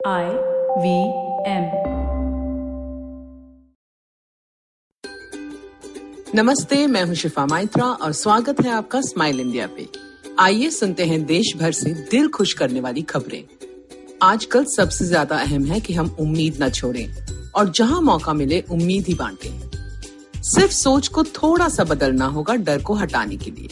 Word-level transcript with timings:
I 0.00 0.24
V 0.78 0.90
M 1.50 1.64
नमस्ते, 6.34 6.86
मैं 6.86 7.02
हूँ 7.04 7.14
शिफा 7.14 7.46
माइत्रा 7.46 7.84
और 7.84 8.12
स्वागत 8.12 8.60
है 8.60 8.70
आपका 8.70 9.00
स्माइल 9.00 9.40
इंडिया 9.40 9.66
पे। 9.66 9.86
आइए 10.40 10.68
सुनते 10.70 11.04
हैं 11.04 11.24
देश 11.26 11.52
भर 11.56 11.72
से 11.72 11.92
दिल 12.10 12.28
खुश 12.28 12.52
करने 12.52 12.80
वाली 12.80 13.02
खबरें। 13.02 13.42
आजकल 14.22 14.64
सबसे 14.76 15.04
ज़्यादा 15.04 15.38
अहम 15.38 15.64
है 15.64 15.80
कि 15.80 15.94
हम 15.94 16.14
उम्मीद 16.20 16.62
न 16.62 16.68
छोड़ें 16.70 17.52
और 17.54 17.70
जहाँ 17.70 18.00
मौका 18.00 18.32
मिले, 18.32 18.60
उम्मीद 18.70 19.06
ही 19.06 19.14
बांटें। 19.14 20.42
सिर्फ़ 20.44 20.72
सोच 20.72 21.08
को 21.08 21.24
थोड़ा 21.24 21.68
सा 21.68 21.84
बदलना 21.84 22.26
होगा 22.26 22.54
डर 22.54 22.82
को 22.82 22.94
हटाने 22.94 23.36
के 23.36 23.50
लिए। 23.50 23.68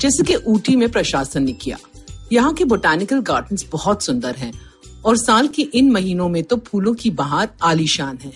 जैसे 0.00 0.22
कि 0.22 0.36
ऊटी 0.46 0.76
में 0.76 0.90
प्रशासन 0.90 1.42
ने 1.42 1.52
किया। 1.52 1.78
यहाँ 2.32 2.54
के 2.54 2.64
बोटानिकल 2.64 3.20
गार्डन्स 3.22 3.66
बहुत 3.72 4.02
सुंदर 4.02 4.36
हैं 4.36 4.52
और 5.04 5.16
साल 5.16 5.48
के 5.48 5.62
इन 5.62 5.90
महीनों 5.90 6.28
में 6.28 6.42
तो 6.42 6.56
फूलों 6.56 6.94
की 6.94 7.10
बहार 7.12 7.48
आलीशान 7.62 8.18
है। 8.18 8.32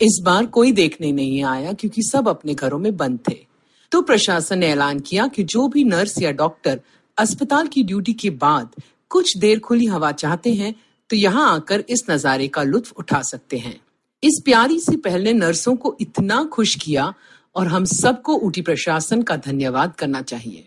इस 0.00 0.18
बार 0.24 0.46
कोई 0.46 0.72
देखने 0.72 1.10
नहीं 1.12 1.42
आया 1.44 1.72
क्योंकि 1.72 2.02
सब 2.02 2.28
अपने 2.28 2.54
घरों 2.54 2.78
में 2.78 2.96
बंद 2.96 3.18
थे। 3.28 3.36
तो 3.92 4.00
प्रशासन 4.02 4.58
ने 4.58 4.68
ऐलान 4.68 5.00
किया 5.00 5.26
कि 5.26 5.42
जो 5.44 5.66
भी 5.68 5.84
नर्स 5.84 6.20
या 6.22 6.30
डॉक्टर 6.32 6.80
अस्पताल 7.18 7.66
की 7.66 7.82
ड्यूटी 7.82 8.12
के 8.12 8.30
बाद 8.38 8.74
कुछ 9.10 9.36
देर 9.38 9.58
खुली 9.58 9.86
हवा 9.86 10.10
चाहते 10.12 10.52
हैं 10.54 10.74
तो 11.10 11.16
यहाँ 11.16 11.52
आकर 11.54 11.84
इस 11.88 12.04
नजारे 12.10 12.48
का 12.48 12.62
लुत्फ 12.62 12.92
उठा 12.92 13.20
सकते 13.22 13.58
हैं। 13.58 13.80
इस 14.22 14.40
प्यारी 14.44 14.78
सी 14.80 14.96
पहल 14.96 15.28
नर्सों 15.28 15.74
को 15.76 15.96
इतना 16.00 16.42
खुश 16.44 16.74
किया 16.74 17.12
और 17.56 17.66
हम 17.66 17.84
सबको 17.84 18.36
ऊटी 18.36 18.62
प्रशासन 18.62 19.22
का 19.22 19.36
धन्यवाद 19.38 19.94
करना 19.96 20.22
चाहिए। 20.22 20.66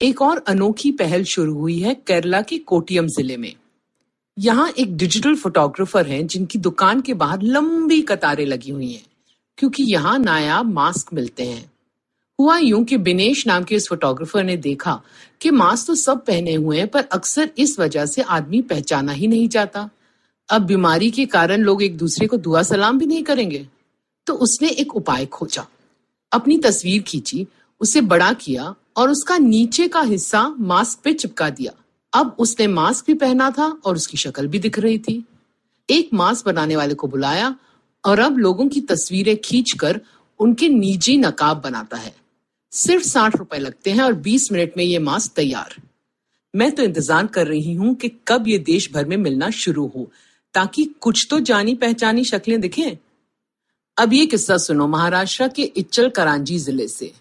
एक 0.00 0.22
और 0.22 0.44
अनोखी 0.48 0.90
पहल 0.92 1.24
शुरू 1.24 1.54
हुई 1.54 1.78
है 1.78 1.94
केरला 1.96 2.40
के 2.42 2.58
कोटियम 2.58 3.06
ज़िले 3.08 3.36
में। 3.36 3.54
यहाँ 4.36 4.68
एक 4.70 4.96
डिजिटल 4.96 5.34
फोटोग्राफर 5.36 6.06
हैं 6.06 6.26
जिनकी 6.26 6.58
दुकान 6.58 7.00
के 7.00 7.14
बाहर 7.14 7.42
लंबी 7.42 8.00
कतारें 8.00 8.44
लगी 8.46 8.70
हुई 8.70 8.92
हैं, 8.92 9.02
क्योंकि 9.58 9.82
यहाँ 9.82 10.18
नायाब 10.18 10.66
मास्क 10.66 11.12
मिलते 11.14 11.46
हैं। 11.46 11.70
हुआ 12.38 12.56
यूँ 12.58 12.82
कि 12.84 12.96
बिनेश 12.98 13.46
नाम 13.46 13.64
के 13.64 13.74
इस 13.74 13.88
फोटोग्राफर 13.88 14.44
ने 14.44 14.56
देखा 14.56 15.00
कि 15.40 15.50
मास्क 15.50 15.86
तो 15.86 15.94
सब 15.94 16.24
पहने 16.24 16.54
हुए 16.54 16.78
हैं, 16.78 16.88
पर 16.88 17.02
अक्सर 17.02 17.50
इस 17.58 17.78
वजह 17.80 18.06
से 18.06 18.22
आदमी 18.22 18.60
पहचाना 18.62 19.12
ही 19.12 19.26
नहीं 19.26 19.48
जाता। 19.48 19.88
अब 20.48 20.62
बीमारी 20.62 21.10
के 21.10 21.26
कारण 21.26 21.60
लोग 21.60 21.82
एक 21.82 21.96
दूसरे 21.98 22.26
को 22.26 22.36
दुआ 22.38 22.62
सलाम 22.62 22.98
भी 22.98 23.06
नहीं 23.06 23.22
करेंगे। 23.24 23.66
तो 24.26 24.34
उसने 24.36 24.68
एक 24.70 24.96
उपाय 24.96 25.26
खोजा। 25.26 25.66
अपनी 26.32 26.58
तस्वीर 26.58 27.02
खींची, 27.02 27.46
उसे 27.80 28.00
बड़ा 28.00 28.32
किया 28.32 28.74
और 28.96 29.10
उसका 29.10 29.38
नीचे 29.38 29.88
का 29.88 30.00
हिस्सा 30.00 30.48
मास्क 30.48 30.98
पे 31.04 31.12
चिपका 31.12 31.50
दिया। 31.50 31.72
अब 32.12 32.36
उसने 32.38 32.66
मास्क 32.68 33.06
भी 33.06 33.14
पहना 33.16 33.50
था 33.50 33.66
और 33.84 33.96
उसकी 33.96 34.16
शक्ल 34.18 34.46
भी 34.46 34.58
दिख 34.58 34.78
रही 34.78 34.98
थी। 34.98 35.24
एक 35.88 36.10
मास्क 36.14 36.46
बनाने 36.46 36.76
वाले 36.76 36.94
को 36.94 37.08
बुलाया 37.08 37.54
और 38.04 38.18
अब 38.20 38.38
लोगों 38.38 38.68
की 38.68 38.80
तस्वीरें 38.80 39.36
खींचकर 39.36 40.00
उनके 40.40 40.68
निजी 40.68 41.16
नकाब 41.18 41.60
बनाता 41.60 41.96
है। 41.96 42.14
सिर्फ़ 42.72 43.04
साठ 43.04 43.36
रुपए 43.36 43.58
लगते 43.58 43.90
हैं 43.90 44.02
और 44.02 44.12
बीस 44.20 44.50
मिनट 44.52 44.72
में 44.76 44.84
ये 44.84 44.98
मास्क 45.00 45.32
तैयार। 45.36 45.74
मैं 46.54 46.70
तो 46.72 46.82
इंतज़ार 46.82 47.26
कर 47.26 47.46
रही 47.46 47.74
हूँ 47.74 47.94
कि 47.94 48.08
कब 48.28 48.48
ये 48.48 48.58
देश 48.60 48.90
भर 48.92 49.04
में 49.04 49.16
मिलना 49.16 49.50
शुरू 49.52 49.86
हो, 49.86 50.10
ताकि 50.54 50.84
कुछ 51.00 51.26
तो 51.30 51.40
जानी 51.40 51.74
पहचानी 51.74 52.24
शक्लें 52.24 52.60
दिखें। 52.60 52.96
अब 53.96 54.12
ये 54.12 54.26
किस्सा 54.26 54.56
सुनो 54.58 54.86
महाराष्ट्र 54.88 55.48
के 55.48 55.62
इच्चल 55.62 56.08
करांजी 56.10 56.58
ज़िले 56.58 56.88
से। 56.88 57.12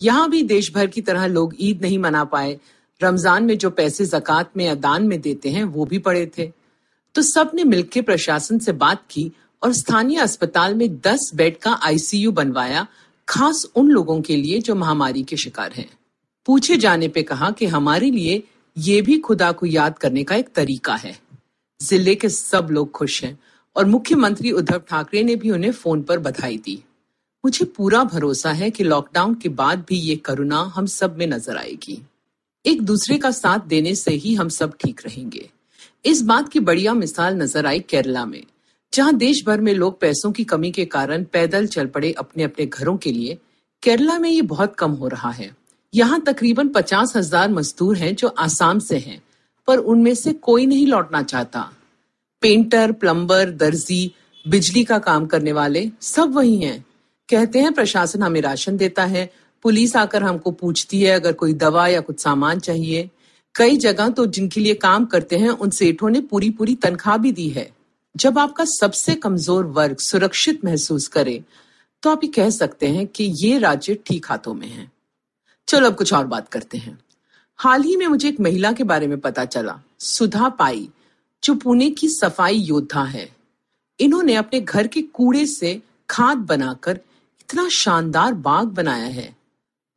यहाँ 0.00 0.28
भी 0.30 0.42
देश 0.44 0.72
भर 0.74 0.86
की 0.86 1.00
तरह 1.02 1.26
लोग 1.26 1.54
ईद 1.60 1.82
नहीं 1.82 1.98
मना 1.98 2.24
पाए 2.26 2.58
रमज़ान 3.04 3.44
में 3.44 3.56
जो 3.58 3.70
पैसे 3.72 4.04
जक़ात 4.06 4.50
में 4.56 4.64
या 4.64 4.74
दान 4.76 5.06
में 5.06 5.20
देते 5.20 5.50
हैं, 5.50 5.64
वो 5.64 5.84
भी 5.84 5.98
पड़े 6.00 6.26
थे। 6.38 6.50
तो 7.14 7.22
सबने 7.22 7.64
मिलकर 7.64 8.02
प्रशासन 8.02 8.58
से 8.58 8.72
बात 8.74 9.02
की 9.10 9.30
और 9.62 9.72
स्थानीय 9.72 10.18
अस्पताल 10.18 10.74
में 10.74 10.88
10 11.00 11.30
बेड 11.34 11.58
का 11.58 11.72
आईसीयू 11.82 12.32
बनवाया, 12.32 12.86
खास 13.28 13.64
उन 13.76 13.88
लोगों 13.88 14.20
के 14.22 14.36
लिए 14.36 14.60
जो 14.60 14.74
महामारी 14.74 15.22
के 15.22 15.36
शिकार 15.36 15.72
हैं। 15.72 15.88
पूछे 16.46 16.76
जाने 16.76 17.08
पे 17.08 17.22
कहा 17.22 17.50
कि 17.50 17.66
हमारे 17.66 18.10
लिए 18.10 18.42
ये 18.76 19.00
भी 19.02 19.18
खुदा 19.18 19.50
को 19.52 19.66
याद 19.66 19.98
करने 19.98 20.24
का 20.24 20.36
एक 20.36 20.48
तरीका 20.54 20.94
है। 20.94 21.16
ज़िले 21.80 22.14
के 22.14 22.28
सब 22.28 22.68
लोग 22.70 22.90
खुश 22.90 23.22
हैं 23.24 23.38
और 23.76 23.84
मुख्यमंत्री 23.84 24.50
उद्धव 24.52 24.82
ठाकरे 24.88 25.22
ने 25.22 25.36
भी 25.36 25.50
उन्हें 25.50 25.72
फ़ोन 25.72 26.02
पर 26.02 26.18
बधाई 26.18 26.58
दी। 26.58 26.82
मुझे 27.44 27.64
पूरा 27.66 28.02
भरोसा 28.04 28.50
है 28.52 28.70
कि 28.70 28.84
लॉकडाउन 28.84 29.34
के 29.34 29.48
बाद 29.48 29.84
भी 29.88 29.96
ये 30.00 30.16
करुणा 30.16 30.60
हम 30.74 30.86
सब 30.86 31.16
में 31.18 31.26
नज़र 31.26 31.56
आएगी। 31.56 32.00
एक 32.64 32.82
दूसरे 32.82 33.16
का 33.18 33.30
साथ 33.30 33.66
देने 33.68 33.94
से 33.94 34.10
ही 34.12 34.34
हम 34.34 34.48
सब 34.48 34.76
ठीक 34.80 35.00
रहेंगे। 35.06 35.48
इस 36.04 36.22
बात 36.22 36.48
की 36.48 36.60
बढ़िया 36.60 36.94
मिसाल 36.94 37.36
नज़र 37.36 37.66
आई 37.66 37.80
केरला 37.80 38.24
में, 38.26 38.42
जहाँ 38.92 39.14
देश 39.14 39.42
भर 39.46 39.60
में 39.60 39.72
लोग 39.74 40.00
पैसों 40.00 40.30
की 40.32 40.44
कमी 40.44 40.70
के 40.70 40.84
कारण 40.86 41.24
पैदल 41.24 41.66
चल 41.66 41.86
पड़े 41.86 42.12
अपने 42.12 42.42
अपने 42.42 42.66
घरों 42.66 42.96
के 42.96 43.12
लिए, 43.12 43.38
केरला 43.82 44.18
में 44.18 44.28
ये 44.30 44.42
बहुत 44.44 44.74
कम 44.74 44.92
हो 44.92 45.08
रहा 45.08 45.30
है। 45.30 45.50
यहाँ 45.94 46.20
तकरीबन 46.20 46.68
पचास 46.68 47.12
हज़ार 47.16 47.50
मजदूर 47.50 47.96
हैं 47.96 48.14
जो 48.14 48.28
आसाम 48.28 48.78
से 48.78 48.98
हैं, 48.98 49.22
पर 49.68 49.78
उनमें 49.78 50.14
से 50.14 50.32
कोई 50.32 50.66
नहीं 50.66 50.86
लौटना 50.86 51.22
चाहता। 51.22 51.70
पेंटर, 52.42 52.92
प्लम्बर, 52.92 53.50
दर्जी, 53.50 54.12
बिजली 54.46 54.84
का 54.84 54.98
काम 54.98 55.26
करने 55.26 55.52
वाले 55.52 55.88
सब 56.02 56.34
वही 56.34 56.56
हैं। 56.56 56.84
कहते 57.28 57.58
हैं 57.58 57.72
प्रशासन 57.72 58.22
हमें 58.22 58.40
राशन 58.40 58.76
देता 58.76 59.04
है 59.04 59.30
पुलिस 59.64 59.94
आकर 59.96 60.22
हमको 60.22 60.50
पूछती 60.52 61.00
है, 61.02 61.10
अगर 61.10 61.32
कोई 61.32 61.52
दवा 61.54 61.86
या 61.88 62.00
कुछ 62.00 62.20
सामान 62.20 62.58
चाहिए। 62.60 63.08
कई 63.54 63.76
जगह 63.76 64.08
तो 64.08 64.26
जिनके 64.26 64.60
लिए 64.60 64.74
काम 64.76 65.04
करते 65.06 65.36
हैं, 65.38 65.50
उन 65.50 65.70
सेठों 65.70 66.10
ने 66.10 66.20
पूरी 66.22 66.50
पूरी 66.50 66.74
तनख्वाह 66.76 67.16
भी 67.16 67.32
दी 67.32 67.48
है। 67.48 67.70
जब 68.14 68.38
आपका 68.38 68.64
सबसे 68.70 69.14
कमज़ोर 69.14 69.64
वर्ग 69.66 69.98
सुरक्षित 69.98 70.64
महसूस 70.64 71.06
करे 71.08 71.42
तो 72.02 72.10
आप 72.10 72.24
ये 72.24 72.30
कह 72.30 72.50
सकते 72.50 72.88
हैं 72.88 73.06
कि 73.06 73.24
ये 73.36 73.58
राज्य 73.58 73.94
ठीक 74.06 74.26
हाथों 74.28 74.54
में 74.54 74.68
है। 74.68 74.90
चलो 75.68 75.86
अब 75.86 75.94
कुछ 75.94 76.12
और 76.14 76.26
बात 76.26 76.48
करते 76.48 76.78
हैं। 76.78 76.98
हाल 77.58 77.82
ही 77.82 77.96
में 77.96 78.06
मुझे 78.06 78.28
एक 78.28 78.40
महिला 78.40 78.72
के 78.72 78.84
बारे 78.84 79.06
में 79.06 79.18
पता 79.20 79.44
चला। 79.44 79.78
सुधा 80.00 80.48
पाई, 80.48 80.88
जो 81.42 81.54
पुणे 81.54 81.90
की 81.90 82.08
सफ़ाई 82.08 82.56
योद्धा 82.56 83.04
है। 83.04 83.28
इन्होंने 84.00 84.34
अपने 84.34 84.60
घर 84.60 84.86
के 84.86 85.02
कूड़े 85.02 85.46
से 85.46 85.80
खाद 86.10 86.38
बनाकर 86.38 87.00
इतना 87.40 87.68
शानदार 87.68 88.34
बाग 88.34 88.66
बनाया 88.66 89.06
है। 89.06 89.33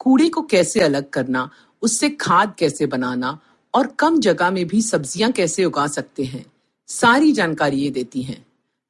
कूड़े 0.07 0.27
को 0.29 0.41
कैसे 0.43 0.79
अलग 0.79 1.09
करना, 1.09 1.49
उससे 1.81 2.09
खाद 2.11 2.53
कैसे 2.59 2.85
बनाना 2.87 3.37
और 3.73 3.87
कम 3.99 4.19
जगह 4.19 4.51
में 4.51 4.65
भी 4.67 4.81
सब्ज़ियाँ 4.81 5.31
कैसे 5.31 5.65
उगा 5.65 5.87
सकते 5.87 6.23
हैं, 6.23 6.45
सारी 6.89 7.31
जानकारी 7.31 7.77
ये 7.77 7.89
देती 7.91 8.21
हैं। 8.21 8.45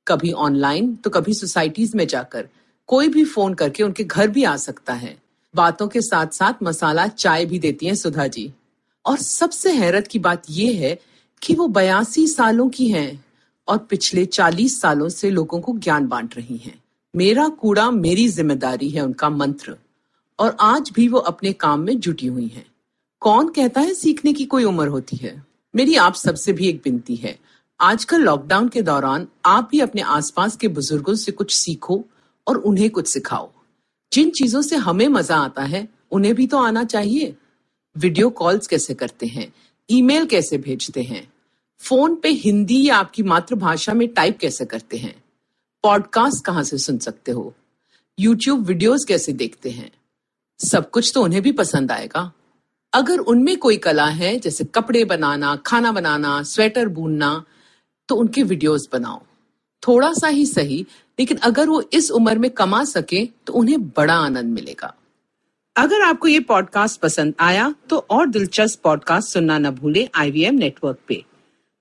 कभी 0.07 0.31
ऑनलाइन 0.31 0.93
तो 0.95 1.09
कभी 1.09 1.33
सोसाइटीज 1.33 1.95
में 1.95 2.05
जाकर, 2.07 2.47
कोई 2.89 3.07
भी 3.07 3.23
फ़ोन 3.25 3.53
करके 3.53 3.83
उनके 3.83 4.03
घर 4.03 4.27
भी 4.27 4.43
आ 4.43 4.55
सकता 4.57 4.93
है। 4.93 5.17
बातों 5.53 5.87
के 5.87 6.01
साथ 6.01 6.27
साथ 6.33 6.61
मसाला 6.63 7.07
चाय 7.07 7.45
भी 7.45 7.59
देती 7.59 7.85
हैं 7.85 7.95
सुधा 7.95 8.27
जी। 8.27 8.51
और 9.05 9.17
सबसे 9.17 9.73
हैरत 9.73 10.07
की 10.07 10.19
बात 10.19 10.43
यह 10.49 10.79
है 10.81 10.97
कि 11.41 11.55
वो 11.55 11.67
बयासी 11.69 12.27
सालों 12.27 12.69
की 12.69 12.87
हैं 12.87 13.23
और 13.67 13.77
पिछले 13.79 14.25
चालीस 14.27 14.79
सालों 14.81 15.09
से 15.09 15.29
लोगों 15.29 15.61
को 15.61 15.77
ज्ञान 15.79 16.07
बांट 16.07 16.37
रही 16.37 16.57
हैं। 16.57 16.79
मेरा 17.13 17.47
कूड़ा 17.49 17.89
मेरी 17.91 18.27
ज़िम्मेदारी 18.29 18.89
है 18.89 19.01
उनका 19.01 19.29
मंत्र। 19.31 19.77
और 20.39 20.57
आज 20.59 20.89
भी 20.89 21.07
वो 21.07 21.19
अपने 21.19 21.53
काम 21.53 21.79
में 21.79 21.99
जुटी 21.99 22.27
हुई 22.27 22.47
हैं। 22.47 22.65
कौन 23.19 23.49
कहता 23.49 23.81
है 23.81 23.93
सीखने 23.93 24.33
की 24.33 24.45
कोई 24.45 24.63
उम्र 24.63 24.87
होती 24.87 25.17
है? 25.17 25.45
मेरी 25.75 25.95
आप 25.95 26.15
सबसे 26.15 26.53
भी 26.53 26.67
एक 26.67 26.81
विनती 26.85 27.15
है। 27.15 27.39
आजकल 27.81 28.21
लॉकडाउन 28.21 28.69
के 28.69 28.81
दौरान 28.81 29.27
आप 29.45 29.69
भी 29.71 29.79
अपने 29.79 30.01
आसपास 30.01 30.55
के 30.55 30.67
बुज़ुर्गों 30.67 31.15
से 31.15 31.31
कुछ 31.31 31.55
सीखो 31.55 32.05
और 32.47 32.57
उन्हें 32.57 32.89
कुछ 32.89 33.07
सिखाओ। 33.07 33.51
जिन 34.13 34.29
चीज़ों 34.29 34.61
से 34.61 34.75
हमें 34.75 35.07
मज़ा 35.07 35.37
आता 35.37 35.63
है, 35.63 35.89
उन्हें 36.11 36.35
भी 36.35 36.47
तो 36.47 36.57
आना 36.57 36.83
चाहिए। 36.83 37.35
वीडियो 37.97 38.29
कॉल्स 38.29 38.67
कैसे 38.67 38.93
करते 38.93 39.25
हैं? 39.25 39.53
ईमेल 39.89 40.25
कैसे 40.25 40.57
भेजते 40.57 41.03
हैं? 41.03 41.33
फ़ोन 41.79 42.15
पे 42.15 42.29
हिंदी 42.29 42.87
या 42.87 42.97
आपकी 42.97 43.23
मातृभाषा 43.23 43.93
में 43.93 44.07
टाइप 44.07 44.37
कैसे 44.39 44.65
करते 44.65 44.97
हैं? 44.97 45.23
पॉडकास्ट 45.83 46.45
कहाँ 46.45 46.63
से 46.63 46.77
सुन 46.77 46.97
सकते 46.97 47.31
हो? 47.31 47.53
यूट्यूब 48.19 48.63
वीडियोस 48.63 49.05
कैसे 49.05 49.33
देखते 49.33 49.69
हैं? 49.69 49.91
सब 50.59 50.89
कुछ 50.89 51.11
तो 51.15 51.23
उन्हें 51.23 51.41
भी 51.41 51.51
पसंद 51.51 51.91
आएगा। 51.91 52.31
अगर 52.93 53.19
उनमें 53.19 53.57
कोई 53.57 53.77
कला 53.77 54.05
है, 54.05 54.39
जैसे 54.39 54.63
कपड़े 54.65 55.03
बनाना, 55.05 55.55
खाना 55.55 55.91
बनाना, 55.91 56.41
स्वेटर 56.43 56.87
बुनना 56.87 57.43
तो 58.09 58.15
उनके 58.15 58.43
वीडियोस 58.43 58.87
बनाओ। 58.93 59.21
थोड़ा 59.83 60.13
सा 60.13 60.27
ही 60.27 60.45
सही, 60.45 60.85
लेकिन 61.19 61.37
अगर 61.37 61.67
वो 61.69 61.81
इस 61.93 62.09
उम्र 62.11 62.37
में 62.37 62.49
कमा 62.51 62.83
सके 62.83 63.25
तो 63.47 63.53
उन्हें 63.53 63.87
बड़ा 63.87 64.15
आनंद 64.15 64.53
मिलेगा। 64.53 64.93
अगर 65.75 66.01
आपको 66.01 66.27
ये 66.27 66.39
पॉडकास्ट 66.39 66.99
पसंद 67.01 67.33
आया 67.39 67.73
तो 67.89 67.97
और 68.09 68.27
दिलचस्प 68.27 68.81
पॉडकास्ट 68.83 69.29
सुनना 69.29 69.57
न 69.57 69.69
भूले 69.69 70.09
आईवीएम 70.15 70.55
नेटवर्क 70.55 70.97
पे। 71.07 71.23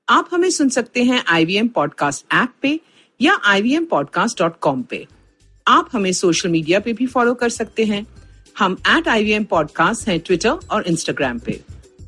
आप 0.08 0.28
हमें 0.32 0.50
सुन 0.50 0.68
सकते 0.68 1.04
हैं 1.04 1.24
आईवीएम 1.28 1.68
पॉडकास्ट 1.68 2.26
ऐप 2.34 2.52
पे 2.62 2.80
या 3.20 3.38
आई 3.44 3.78
पे। 3.92 5.06
आप 5.66 5.88
हमें 5.92 6.12
सोशल 6.12 6.48
मीडिया 6.48 6.80
पे 6.80 6.92
भी 6.92 7.06
फॉलो 7.06 7.34
कर 7.34 7.48
सकते 7.48 7.84
हैं। 7.84 8.06
हम 8.58 8.76
एट 8.88 9.08
आई 9.08 9.38
पॉडकास्ट 9.44 10.08
हैं 10.08 10.18
ट्विटर 10.20 10.50
और 10.70 10.86
इंस्टाग्राम 10.86 11.38
पे। 11.38 11.60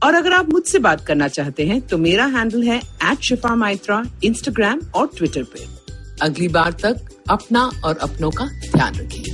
और 0.02 0.14
अगर 0.14 0.32
आप 0.32 0.48
मुझसे 0.48 0.78
बात 0.78 1.04
करना 1.06 1.28
चाहते 1.28 1.66
हैं 1.66 1.80
तो 1.80 1.98
मेरा 1.98 2.26
हैंडल 2.26 2.62
है 2.62 2.78
एट 3.04 3.20
शिफा 3.20 3.54
माइत्रा 3.54 4.02
इंस्टाग्राम 4.24 4.80
और 4.94 5.10
ट्विटर 5.16 5.42
पे। 5.44 5.66
अगली 6.22 6.48
बार 6.48 6.72
तक 6.72 6.96
अपना 7.30 7.70
और 7.84 7.96
अपनों 7.96 8.30
का 8.30 8.44
ध्यान 8.44 8.94
रखें 8.94 9.27